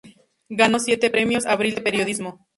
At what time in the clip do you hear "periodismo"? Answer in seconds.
1.81-2.47